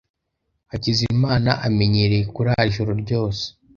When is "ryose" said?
3.01-3.43